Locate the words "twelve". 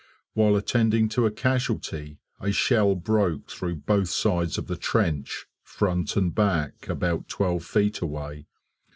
7.27-7.63